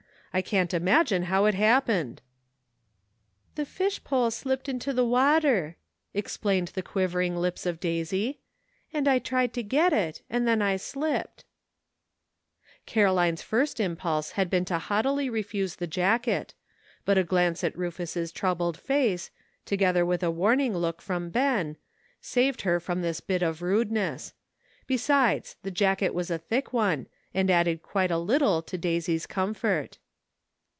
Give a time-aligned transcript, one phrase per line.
[0.33, 2.21] I can't imagine how it happened.""
[3.55, 5.75] The fish pole slipped into the water,"
[6.15, 8.39] ex plained the quivering lips of Daisy,
[8.93, 11.43] "and J tried to get it, and X\\qx\ \ slipped,"
[12.87, 13.11] 36 SOMETHING TO REMEMBER.
[13.11, 16.53] Caroline's first impulse had been to haughtily refuse the jacket,
[17.03, 19.31] but a glance at Rufus's trou bled face,
[19.65, 21.75] together with a warning look from Ben,
[22.21, 24.33] saved her from this bit of rudeness;
[24.87, 29.25] be sides, the jacket was a thick one, and added quite a little to Daisy's
[29.25, 29.97] comfort.